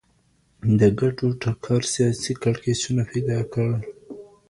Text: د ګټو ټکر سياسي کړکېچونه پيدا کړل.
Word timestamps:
د 0.79 0.81
ګټو 0.99 1.27
ټکر 1.41 1.81
سياسي 1.93 2.33
کړکېچونه 2.43 3.01
پيدا 3.11 3.39
کړل. 3.53 3.81